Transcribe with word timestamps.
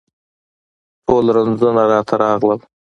ټول 1.05 1.25
رنځونه 1.37 1.83
راته 1.91 2.15
راغلل 2.23 2.59